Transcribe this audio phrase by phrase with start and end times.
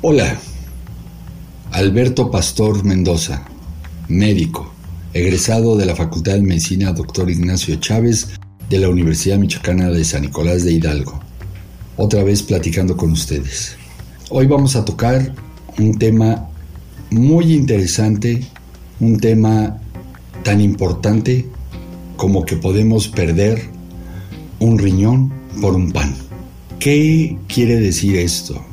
[0.00, 0.38] Hola,
[1.72, 3.44] Alberto Pastor Mendoza,
[4.06, 4.72] médico,
[5.12, 7.28] egresado de la Facultad de Medicina Dr.
[7.28, 8.28] Ignacio Chávez
[8.70, 11.18] de la Universidad Michoacana de San Nicolás de Hidalgo.
[11.96, 13.76] Otra vez platicando con ustedes.
[14.30, 15.34] Hoy vamos a tocar
[15.80, 16.48] un tema
[17.10, 18.44] muy interesante,
[19.00, 19.78] un tema
[20.44, 21.44] tan importante
[22.16, 23.60] como que podemos perder
[24.60, 26.14] un riñón por un pan.
[26.78, 28.64] ¿Qué quiere decir esto?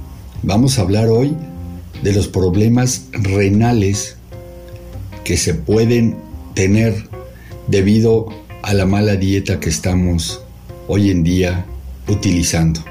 [0.43, 1.35] Vamos a hablar hoy
[2.03, 4.17] de los problemas renales
[5.23, 6.17] que se pueden
[6.53, 7.09] tener
[7.67, 8.27] debido
[8.61, 10.41] a la mala dieta que estamos
[10.87, 11.65] hoy en día
[12.07, 12.81] utilizando.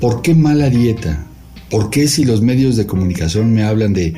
[0.00, 1.26] ¿Por qué mala dieta?
[1.70, 4.14] ¿Por qué si los medios de comunicación me hablan de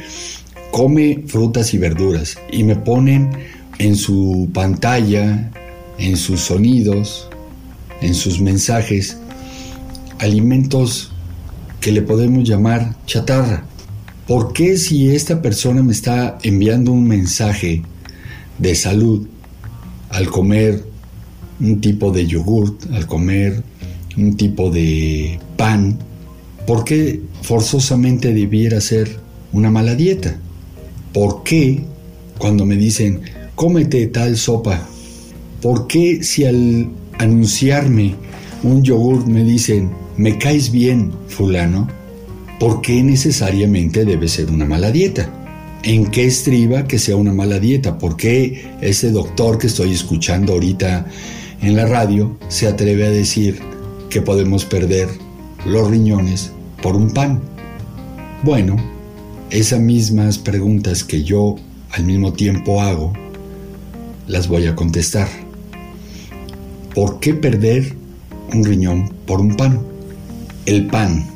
[0.72, 3.30] come frutas y verduras y me ponen
[3.78, 5.50] en su pantalla,
[5.98, 7.28] en sus sonidos,
[8.00, 9.16] en sus mensajes,
[10.18, 11.12] alimentos
[11.80, 13.64] que le podemos llamar chatarra.
[14.26, 17.82] ¿Por qué si esta persona me está enviando un mensaje
[18.58, 19.26] de salud
[20.10, 20.84] al comer
[21.60, 23.62] un tipo de yogurt, al comer
[24.16, 25.98] un tipo de pan,
[26.66, 29.18] ¿por qué forzosamente debiera ser
[29.52, 30.38] una mala dieta?
[31.12, 31.84] ¿Por qué
[32.38, 33.22] cuando me dicen,
[33.54, 34.86] cómete tal sopa?
[35.62, 38.14] ¿Por qué si al anunciarme
[38.62, 41.88] un yogurt me dicen, me caes bien, fulano,
[42.58, 45.32] ¿por qué necesariamente debe ser una mala dieta?
[45.84, 47.98] ¿En qué estriba que sea una mala dieta?
[47.98, 51.06] ¿Por qué ese doctor que estoy escuchando ahorita
[51.62, 53.60] en la radio se atreve a decir
[54.10, 55.08] que podemos perder
[55.64, 56.50] los riñones
[56.82, 57.40] por un pan?
[58.42, 58.76] Bueno,
[59.50, 61.56] esas mismas preguntas que yo
[61.90, 63.12] al mismo tiempo hago,
[64.26, 65.28] las voy a contestar.
[66.94, 67.97] ¿Por qué perder
[68.52, 69.80] un riñón por un pan?
[70.66, 71.26] El pan.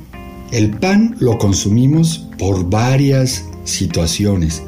[0.50, 4.62] El pan lo consumimos por varias situaciones,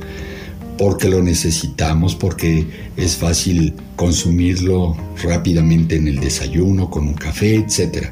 [0.78, 2.66] porque lo necesitamos, porque
[2.96, 8.08] es fácil consumirlo rápidamente en el desayuno, con un café, etc.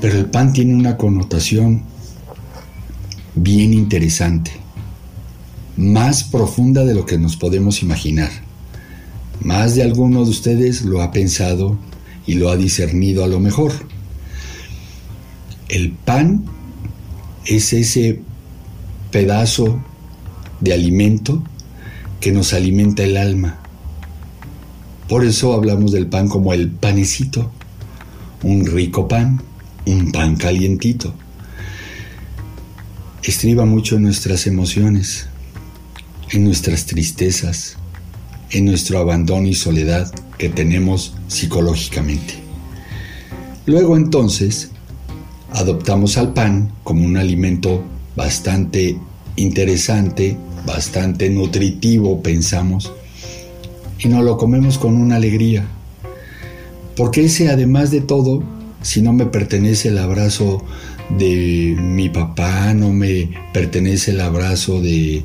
[0.00, 1.82] Pero el pan tiene una connotación
[3.34, 4.52] bien interesante,
[5.76, 8.30] más profunda de lo que nos podemos imaginar.
[9.42, 11.78] Más de alguno de ustedes lo ha pensado
[12.28, 13.72] y lo ha discernido a lo mejor.
[15.70, 16.44] El pan
[17.46, 18.20] es ese
[19.10, 19.82] pedazo
[20.60, 21.42] de alimento
[22.20, 23.58] que nos alimenta el alma.
[25.08, 27.50] Por eso hablamos del pan como el panecito,
[28.42, 29.42] un rico pan,
[29.86, 31.14] un pan calientito.
[33.22, 35.28] Estriba mucho en nuestras emociones,
[36.30, 37.78] en nuestras tristezas,
[38.50, 42.34] en nuestro abandono y soledad que tenemos psicológicamente.
[43.66, 44.70] Luego entonces
[45.50, 47.82] adoptamos al pan como un alimento
[48.16, 48.96] bastante
[49.36, 50.36] interesante,
[50.66, 52.92] bastante nutritivo, pensamos,
[53.98, 55.66] y nos lo comemos con una alegría.
[56.96, 58.42] Porque ese, además de todo,
[58.82, 60.64] si no me pertenece el abrazo
[61.16, 65.24] de mi papá, no me pertenece el abrazo de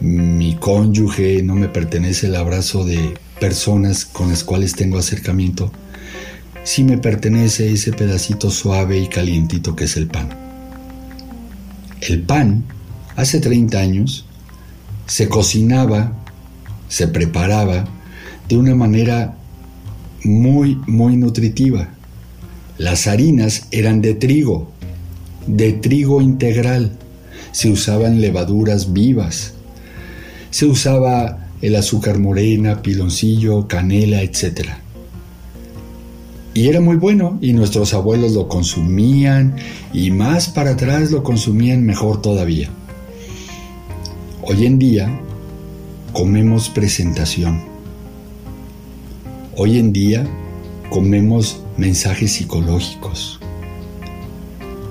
[0.00, 5.72] mi cónyuge, no me pertenece el abrazo de personas con las cuales tengo acercamiento,
[6.64, 10.28] sí me pertenece ese pedacito suave y calientito que es el pan.
[12.00, 12.64] El pan,
[13.16, 14.26] hace 30 años,
[15.06, 16.12] se cocinaba,
[16.88, 17.84] se preparaba
[18.48, 19.36] de una manera
[20.24, 21.88] muy, muy nutritiva.
[22.78, 24.70] Las harinas eran de trigo,
[25.46, 26.96] de trigo integral.
[27.52, 29.54] Se usaban levaduras vivas.
[30.50, 34.68] Se usaba el azúcar morena, piloncillo, canela, etc.
[36.54, 39.56] Y era muy bueno y nuestros abuelos lo consumían
[39.92, 42.68] y más para atrás lo consumían mejor todavía.
[44.42, 45.20] Hoy en día
[46.12, 47.60] comemos presentación.
[49.56, 50.26] Hoy en día
[50.90, 53.38] comemos mensajes psicológicos.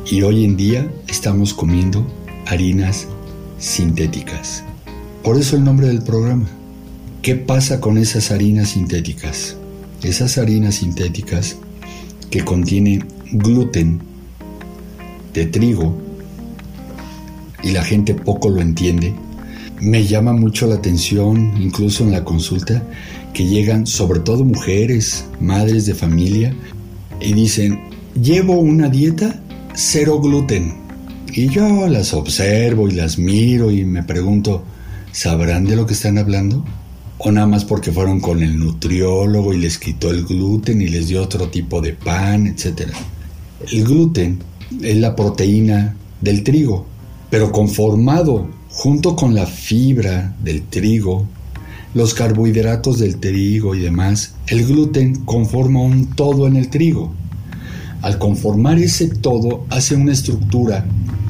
[0.09, 2.05] Y hoy en día estamos comiendo
[2.45, 3.07] harinas
[3.59, 4.63] sintéticas.
[5.23, 6.47] Por eso el nombre del programa.
[7.21, 9.57] ¿Qué pasa con esas harinas sintéticas?
[10.01, 11.57] Esas harinas sintéticas
[12.31, 13.99] que contienen gluten
[15.33, 15.95] de trigo
[17.63, 19.13] y la gente poco lo entiende,
[19.81, 22.83] me llama mucho la atención, incluso en la consulta,
[23.33, 26.53] que llegan sobre todo mujeres, madres de familia,
[27.19, 27.81] y dicen,
[28.21, 29.41] llevo una dieta
[29.73, 30.73] cero gluten.
[31.31, 34.63] Y yo las observo y las miro y me pregunto,
[35.11, 36.65] ¿sabrán de lo que están hablando?
[37.19, 41.09] o nada más porque fueron con el nutriólogo y les quitó el gluten y les
[41.09, 42.91] dio otro tipo de pan, etc.
[43.69, 44.39] El gluten
[44.81, 46.85] es la proteína del trigo,
[47.29, 51.27] pero conformado junto con la fibra del trigo,
[51.93, 57.13] los carbohidratos del trigo y demás, el gluten conforma un todo en el trigo.
[58.01, 60.85] Al conformar ese todo hace una estructura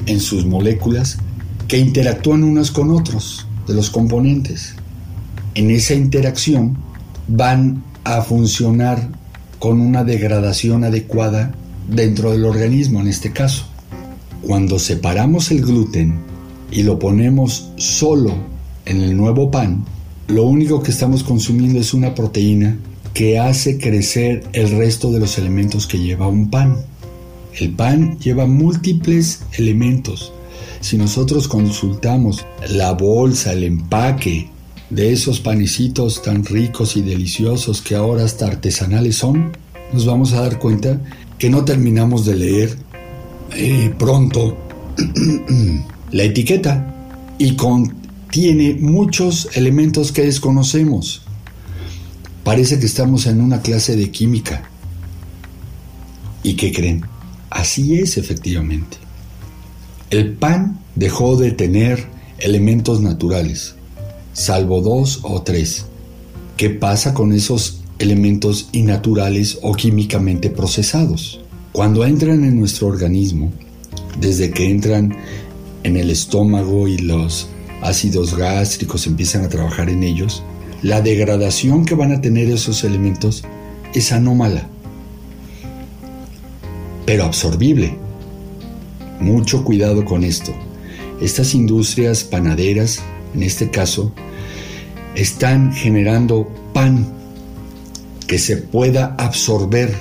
[0.06, 1.18] en sus moléculas
[1.66, 4.74] que interactúan unas con otros de los componentes.
[5.54, 6.76] En esa interacción
[7.28, 9.08] van a funcionar
[9.58, 11.54] con una degradación adecuada
[11.88, 13.64] dentro del organismo en este caso.
[14.42, 16.18] Cuando separamos el gluten
[16.70, 18.34] y lo ponemos solo
[18.86, 19.84] en el nuevo pan,
[20.28, 22.78] lo único que estamos consumiendo es una proteína
[23.14, 26.76] que hace crecer el resto de los elementos que lleva un pan.
[27.58, 30.32] El pan lleva múltiples elementos.
[30.80, 34.50] Si nosotros consultamos la bolsa, el empaque
[34.90, 39.52] de esos panecitos tan ricos y deliciosos que ahora hasta artesanales son,
[39.92, 41.00] nos vamos a dar cuenta
[41.38, 42.76] que no terminamos de leer
[43.52, 44.56] eh, pronto
[46.12, 46.94] la etiqueta
[47.38, 51.22] y contiene muchos elementos que desconocemos.
[52.44, 54.62] Parece que estamos en una clase de química.
[56.42, 57.04] ¿Y qué creen?
[57.48, 58.96] Así es efectivamente.
[60.10, 62.04] El pan dejó de tener
[62.38, 63.76] elementos naturales,
[64.32, 65.86] salvo dos o tres.
[66.56, 71.40] ¿Qué pasa con esos elementos innaturales o químicamente procesados?
[71.70, 73.52] Cuando entran en nuestro organismo,
[74.18, 75.16] desde que entran
[75.84, 77.46] en el estómago y los
[77.80, 80.42] ácidos gástricos empiezan a trabajar en ellos,
[80.82, 83.44] la degradación que van a tener esos elementos
[83.94, 84.66] es anómala,
[87.06, 88.09] pero absorbible.
[89.20, 90.52] Mucho cuidado con esto.
[91.20, 93.02] Estas industrias panaderas,
[93.34, 94.12] en este caso,
[95.14, 97.06] están generando pan
[98.26, 99.94] que se pueda absorber,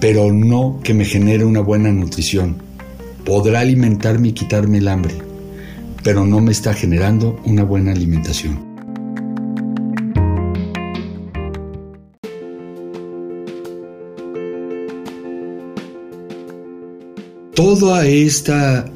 [0.00, 2.62] pero no que me genere una buena nutrición.
[3.24, 5.14] Podrá alimentarme y quitarme el hambre,
[6.02, 8.69] pero no me está generando una buena alimentación.
[17.62, 18.90] Toda esta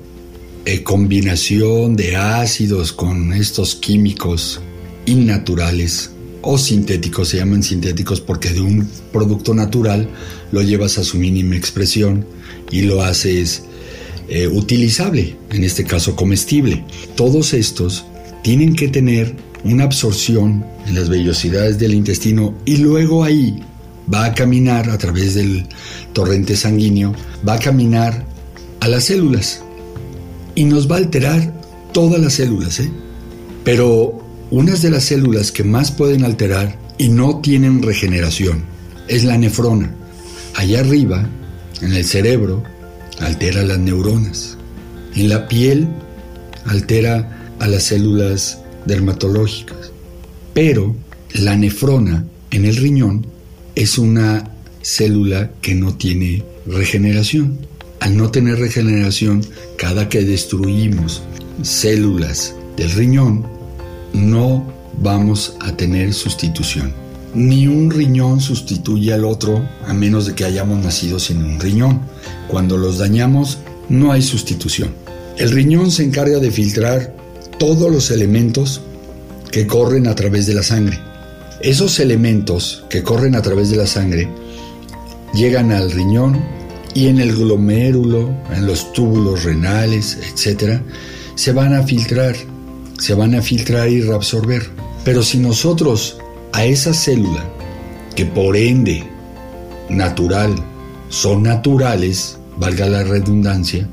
[0.64, 4.58] eh, combinación de ácidos con estos químicos
[5.04, 10.08] innaturales o sintéticos, se llaman sintéticos porque de un producto natural
[10.50, 12.24] lo llevas a su mínima expresión
[12.70, 13.64] y lo haces
[14.30, 16.86] eh, utilizable, en este caso comestible.
[17.16, 18.06] Todos estos
[18.42, 23.62] tienen que tener una absorción en las vellosidades del intestino y luego ahí
[24.12, 25.66] va a caminar a través del
[26.14, 27.14] torrente sanguíneo,
[27.46, 28.32] va a caminar
[28.84, 29.62] a las células
[30.54, 31.58] y nos va a alterar
[31.94, 32.80] todas las células.
[32.80, 32.90] ¿eh?
[33.64, 38.62] Pero unas de las células que más pueden alterar y no tienen regeneración
[39.08, 39.90] es la nefrona.
[40.54, 41.26] Allá arriba,
[41.80, 42.62] en el cerebro,
[43.20, 44.58] altera las neuronas.
[45.16, 45.88] En la piel,
[46.66, 49.92] altera a las células dermatológicas.
[50.52, 50.94] Pero
[51.32, 53.26] la nefrona en el riñón
[53.76, 54.50] es una
[54.82, 57.72] célula que no tiene regeneración.
[58.04, 59.40] Al no tener regeneración,
[59.78, 61.22] cada que destruimos
[61.62, 63.46] células del riñón,
[64.12, 64.70] no
[65.00, 66.92] vamos a tener sustitución.
[67.32, 72.02] Ni un riñón sustituye al otro a menos de que hayamos nacido sin un riñón.
[72.46, 73.56] Cuando los dañamos,
[73.88, 74.90] no hay sustitución.
[75.38, 77.16] El riñón se encarga de filtrar
[77.58, 78.82] todos los elementos
[79.50, 81.00] que corren a través de la sangre.
[81.62, 84.28] Esos elementos que corren a través de la sangre
[85.32, 86.63] llegan al riñón
[86.94, 90.80] y en el glomérulo, en los túbulos renales, etc.,
[91.34, 92.36] se van a filtrar,
[92.98, 94.62] se van a filtrar y reabsorber.
[95.04, 96.18] Pero si nosotros
[96.52, 97.44] a esa célula,
[98.14, 99.02] que por ende
[99.90, 100.54] natural,
[101.08, 103.88] son naturales, valga la redundancia,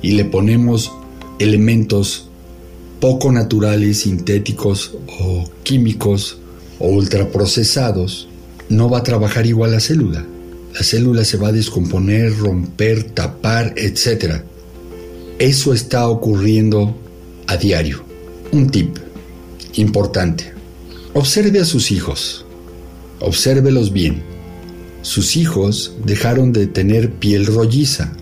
[0.00, 0.92] y le ponemos
[1.40, 2.28] elementos
[3.00, 6.38] poco naturales, sintéticos o químicos
[6.78, 8.28] o ultraprocesados,
[8.68, 10.24] no va a trabajar igual la célula
[10.76, 14.42] la célula se va a descomponer, romper, tapar, etc.
[15.38, 16.94] Eso está ocurriendo
[17.46, 18.04] a diario.
[18.52, 18.98] Un tip
[19.76, 20.52] importante.
[21.14, 22.44] Observe a sus hijos.
[23.20, 24.22] Obsérvelos bien.
[25.00, 28.12] Sus hijos dejaron de tener piel rolliza,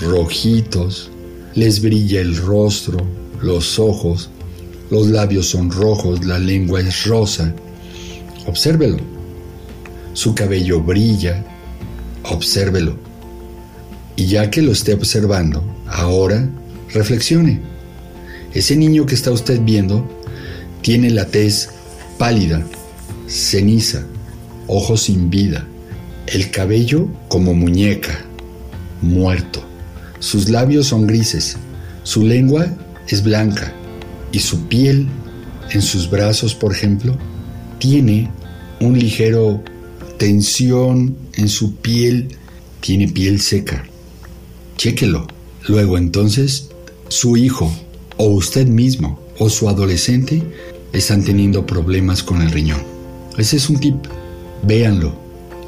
[0.00, 1.12] rojitos,
[1.54, 2.98] les brilla el rostro,
[3.40, 4.28] los ojos,
[4.90, 7.54] los labios son rojos, la lengua es rosa.
[8.46, 9.13] Obsérvelo
[10.14, 11.44] su cabello brilla,
[12.22, 12.96] obsérvelo.
[14.16, 16.48] Y ya que lo esté observando, ahora
[16.92, 17.60] reflexione.
[18.54, 20.08] Ese niño que está usted viendo
[20.80, 21.70] tiene la tez
[22.18, 22.64] pálida,
[23.26, 24.06] ceniza,
[24.66, 25.66] ojos sin vida,
[26.26, 28.24] el cabello como muñeca,
[29.02, 29.62] muerto,
[30.20, 31.56] sus labios son grises,
[32.04, 32.66] su lengua
[33.08, 33.72] es blanca
[34.32, 35.08] y su piel
[35.70, 37.16] en sus brazos, por ejemplo,
[37.78, 38.30] tiene
[38.80, 39.62] un ligero
[40.18, 42.36] tensión en su piel,
[42.80, 43.84] tiene piel seca.
[44.76, 45.26] Chéquelo.
[45.66, 46.68] Luego entonces,
[47.08, 47.72] su hijo
[48.16, 50.42] o usted mismo o su adolescente
[50.92, 52.82] están teniendo problemas con el riñón.
[53.38, 53.96] Ese es un tip.
[54.62, 55.16] Véanlo.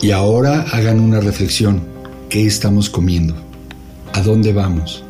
[0.01, 1.83] Y ahora hagan una reflexión.
[2.29, 3.35] ¿Qué estamos comiendo?
[4.13, 5.03] ¿A dónde vamos?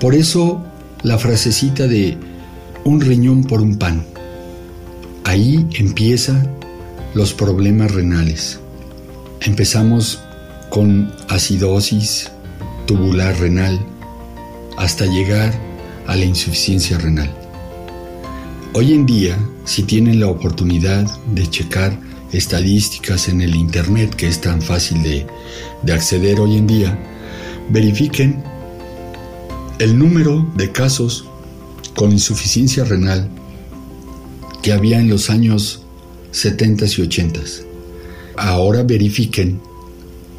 [0.00, 0.64] Por eso
[1.02, 2.16] la frasecita de
[2.84, 4.04] un riñón por un pan.
[5.24, 6.50] Ahí empiezan
[7.14, 8.58] los problemas renales.
[9.44, 10.20] Empezamos
[10.70, 12.30] con acidosis
[12.86, 13.84] tubular renal
[14.76, 15.52] hasta llegar
[16.06, 17.28] a la insuficiencia renal.
[18.72, 21.98] Hoy en día, si tienen la oportunidad de checar
[22.30, 25.26] estadísticas en el Internet, que es tan fácil de,
[25.82, 26.96] de acceder hoy en día,
[27.68, 28.44] verifiquen
[29.80, 31.26] el número de casos
[31.96, 33.28] con insuficiencia renal
[34.62, 35.82] que había en los años
[36.30, 37.71] 70 y 80.
[38.36, 39.60] Ahora verifiquen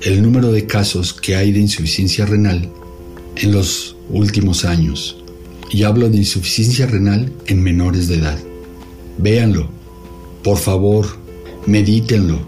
[0.02, 2.70] el número de casos que hay de insuficiencia renal
[3.36, 5.18] en los últimos años
[5.70, 8.38] y hablo de insuficiencia renal en menores de edad.
[9.18, 9.70] Véanlo,
[10.44, 11.08] por favor,
[11.66, 12.40] medítenlo,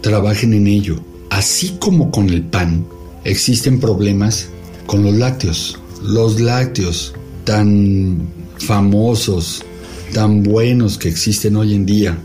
[0.00, 1.00] trabajen en ello.
[1.30, 2.86] Así como con el pan,
[3.24, 4.48] existen problemas
[4.86, 5.78] con los lácteos.
[6.02, 7.14] Los lácteos
[7.44, 8.28] tan
[8.58, 9.64] famosos,
[10.12, 12.18] tan buenos que existen hoy en día,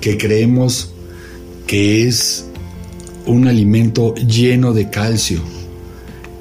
[0.00, 0.92] que creemos
[1.66, 2.46] que es
[3.26, 5.40] un alimento lleno de calcio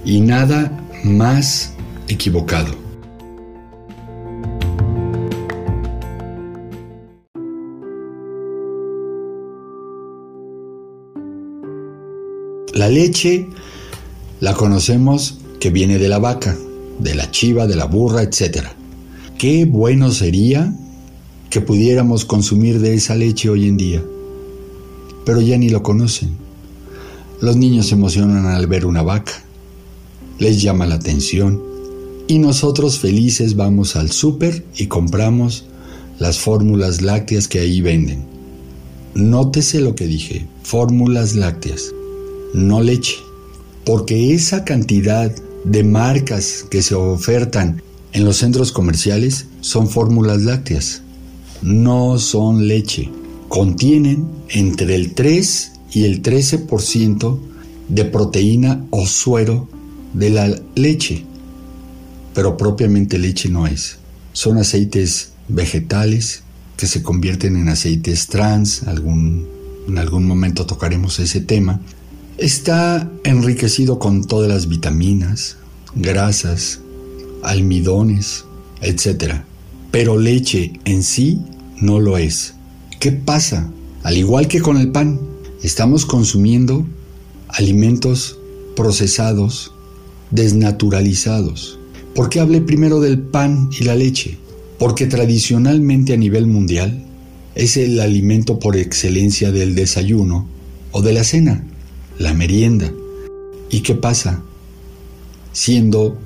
[0.04, 1.74] y nada más
[2.08, 2.82] equivocado.
[12.74, 13.48] La leche
[14.40, 16.58] la conocemos que viene de la vaca,
[16.98, 18.70] de la chiva, de la burra, etc.
[19.38, 20.74] Qué bueno sería
[21.52, 24.02] que pudiéramos consumir de esa leche hoy en día,
[25.26, 26.38] pero ya ni lo conocen.
[27.42, 29.44] Los niños se emocionan al ver una vaca,
[30.40, 31.62] les llama la atención
[32.28, 35.66] y nosotros felices vamos al súper y compramos
[36.20, 38.26] las fórmulas lácteas que ahí venden.
[39.16, 41.94] Nótese lo que dije, fórmulas lácteas
[42.54, 43.18] no leche,
[43.86, 45.32] porque esa cantidad
[45.64, 47.82] de marcas que se ofertan
[48.14, 51.02] en los centros comerciales son fórmulas lácteas,
[51.62, 53.10] no son leche.
[53.52, 57.38] Contienen entre el 3 y el 13%
[57.90, 59.68] de proteína o suero
[60.14, 61.26] de la leche,
[62.34, 63.98] pero propiamente leche no es.
[64.32, 66.44] Son aceites vegetales
[66.78, 71.82] que se convierten en aceites trans, en algún momento tocaremos ese tema,
[72.38, 75.58] Está enriquecido con todas las vitaminas,
[75.94, 76.80] grasas,
[77.44, 78.46] almidones,
[78.80, 79.42] etc.
[79.92, 81.42] Pero leche en sí
[81.82, 82.56] no lo es.
[83.02, 83.68] ¿Qué pasa?
[84.04, 85.20] Al igual que con el pan,
[85.64, 86.86] estamos consumiendo
[87.48, 88.38] alimentos
[88.76, 89.72] procesados,
[90.30, 91.80] desnaturalizados.
[92.14, 94.38] ¿Por qué hablé primero del pan y la leche?
[94.78, 97.04] Porque tradicionalmente a nivel mundial
[97.56, 100.48] es el alimento por excelencia del desayuno
[100.92, 101.66] o de la cena
[102.20, 102.94] la merienda.
[103.72, 104.44] ¿Y qué pasa?
[105.54, 106.20] Siendo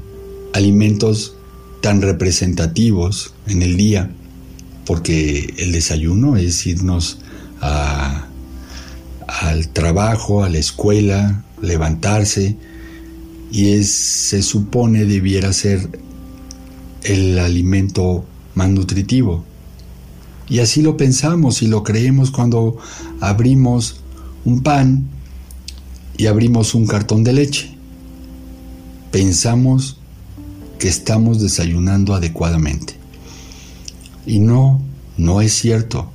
[0.52, 1.38] alimentos
[1.80, 4.12] tan representativos en el día,
[4.86, 7.20] porque el desayuno es irnos
[7.62, 12.56] al trabajo, a la escuela, levantarse,
[13.52, 16.00] y es, se supone debiera ser
[17.04, 19.44] el alimento más nutritivo.
[20.48, 22.78] Y así lo pensamos y lo creemos cuando
[23.20, 24.02] abrimos
[24.44, 25.08] un pan
[26.18, 27.76] y abrimos un cartón de leche.
[29.12, 29.98] Pensamos
[30.78, 32.95] que estamos desayunando adecuadamente.
[34.26, 34.82] Y no,
[35.18, 36.12] no es cierto.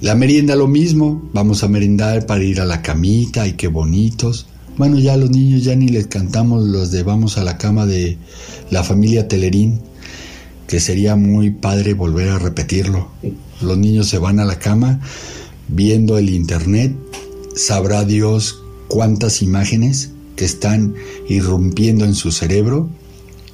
[0.00, 4.46] La merienda lo mismo, vamos a merendar para ir a la camita y qué bonitos.
[4.76, 8.16] Bueno, ya los niños ya ni les cantamos los de vamos a la cama de
[8.70, 9.80] la familia Telerín,
[10.68, 13.08] que sería muy padre volver a repetirlo.
[13.60, 15.00] Los niños se van a la cama
[15.66, 16.94] viendo el internet,
[17.56, 20.94] sabrá Dios cuántas imágenes que están
[21.28, 22.88] irrumpiendo en su cerebro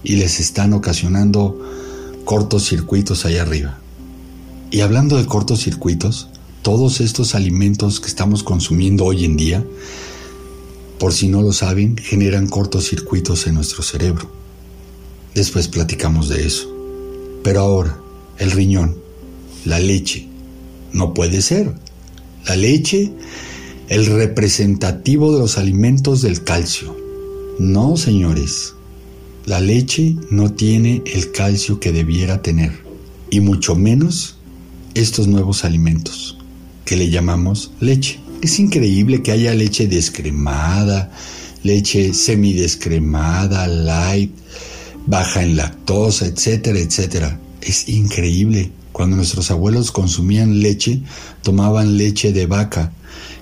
[0.02, 1.58] y les están ocasionando
[2.24, 3.78] cortocircuitos allá arriba.
[4.70, 6.28] Y hablando de cortocircuitos,
[6.62, 9.64] todos estos alimentos que estamos consumiendo hoy en día,
[10.98, 14.30] por si no lo saben, generan cortocircuitos en nuestro cerebro.
[15.34, 16.72] Después platicamos de eso.
[17.42, 17.98] Pero ahora,
[18.38, 18.96] el riñón,
[19.64, 20.28] la leche,
[20.92, 21.74] no puede ser.
[22.46, 23.12] La leche
[23.88, 26.96] el representativo de los alimentos del calcio.
[27.58, 28.74] No, señores,
[29.46, 32.72] La leche no tiene el calcio que debiera tener,
[33.30, 34.36] y mucho menos
[34.94, 36.38] estos nuevos alimentos
[36.86, 38.20] que le llamamos leche.
[38.40, 41.12] Es increíble que haya leche descremada,
[41.62, 44.32] leche semidescremada, light,
[45.06, 47.38] baja en lactosa, etcétera, etcétera.
[47.60, 48.72] Es increíble.
[48.92, 51.02] Cuando nuestros abuelos consumían leche,
[51.42, 52.92] tomaban leche de vaca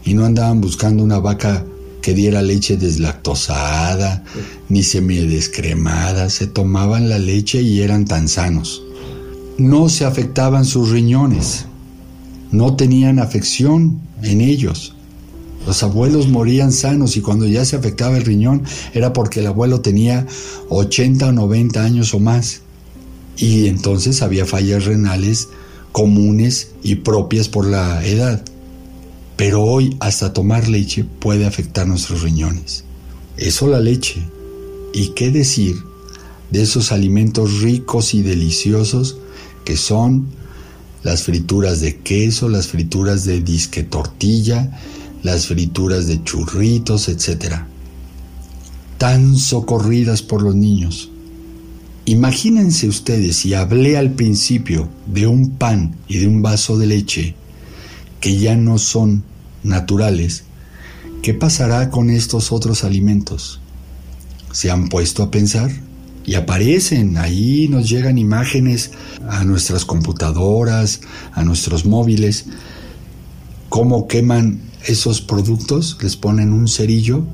[0.05, 1.65] y no andaban buscando una vaca
[2.03, 4.25] que diera leche deslactosada
[4.69, 6.29] ni semidescremada.
[6.29, 8.83] Se tomaban la leche y eran tan sanos.
[9.57, 11.67] No se afectaban sus riñones.
[12.51, 14.95] No tenían afección en ellos.
[15.67, 19.81] Los abuelos morían sanos y cuando ya se afectaba el riñón era porque el abuelo
[19.81, 20.27] tenía
[20.69, 22.63] 80 o 90 años o más.
[23.37, 25.49] Y entonces había fallas renales
[25.93, 28.43] comunes y propias por la edad.
[29.45, 32.85] Pero hoy hasta tomar leche puede afectar nuestros riñones.
[33.37, 34.23] Eso la leche.
[34.95, 35.75] ¿Y qué decir
[36.53, 39.17] de esos alimentos ricos y deliciosos
[39.65, 40.29] que son
[41.03, 44.79] las frituras de queso, las frituras de disque tortilla,
[45.25, 47.63] las frituras de churritos, etc.
[48.97, 51.11] Tan socorridas por los niños.
[52.05, 57.35] Imagínense ustedes si hablé al principio de un pan y de un vaso de leche
[58.21, 59.32] que ya no son
[59.63, 60.45] naturales,
[61.23, 63.61] ¿qué pasará con estos otros alimentos?
[64.53, 65.71] ¿Se han puesto a pensar?
[66.25, 68.93] Y aparecen, ahí nos llegan imágenes
[69.29, 71.01] a nuestras computadoras,
[71.33, 72.45] a nuestros móviles,
[73.69, 77.25] cómo queman esos productos, les ponen un cerillo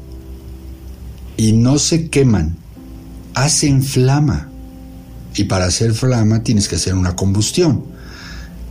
[1.37, 2.57] y no se queman,
[3.35, 4.49] hacen flama.
[5.35, 7.85] Y para hacer flama tienes que hacer una combustión.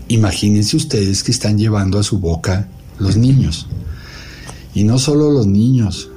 [0.08, 2.68] Imagínense ustedes que están llevando a su boca
[3.00, 3.68] los niños.
[4.74, 6.10] Y no solo los niños,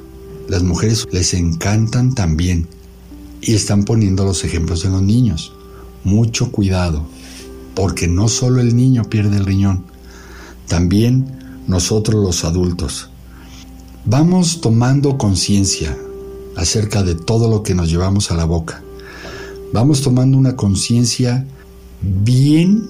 [0.48, 2.68] las mujeres les encantan también.
[3.40, 5.52] Y están poniendo los ejemplos en los niños.
[6.04, 7.06] Mucho cuidado,
[7.74, 9.84] porque no solo el niño pierde el riñón,
[10.68, 11.26] también
[11.66, 13.10] nosotros los adultos.
[14.04, 15.96] Vamos tomando conciencia
[16.56, 18.82] acerca de todo lo que nos llevamos a la boca.
[19.72, 21.46] Vamos tomando una conciencia
[22.02, 22.88] bien,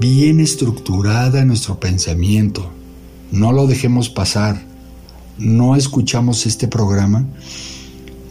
[0.00, 2.70] bien estructurada en nuestro pensamiento.
[3.32, 4.66] No lo dejemos pasar.
[5.38, 7.26] No escuchamos este programa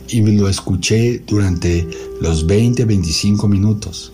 [0.07, 1.87] y lo escuché durante
[2.21, 4.13] los 20, 25 minutos.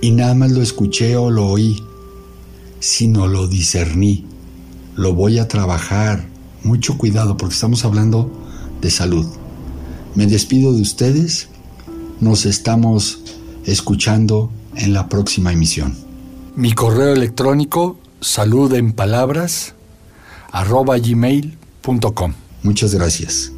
[0.00, 1.82] Y nada más lo escuché o lo oí,
[2.80, 4.26] sino lo discerní
[4.96, 6.26] lo voy a trabajar.
[6.62, 8.30] Mucho cuidado porque estamos hablando
[8.80, 9.26] de salud.
[10.14, 11.48] Me despido de ustedes.
[12.20, 13.20] Nos estamos
[13.66, 15.94] escuchando en la próxima emisión.
[16.56, 19.73] Mi correo electrónico salud en palabras
[20.54, 22.32] arroba gmail.com.
[22.62, 23.53] Muchas gracias.